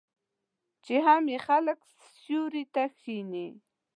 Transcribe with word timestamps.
چې 0.85 0.95
هم 1.05 1.23
یې 1.33 1.39
خلک 1.47 1.77
سیوري 2.21 2.63
ته 2.73 2.83
کښیني. 2.95 3.47